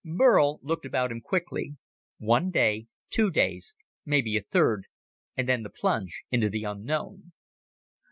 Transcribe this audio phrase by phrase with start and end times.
[0.03, 1.75] Burl looked about him quickly.
[2.17, 4.85] One day, two days, maybe a third
[5.37, 7.33] and then, the plunge into the unknown.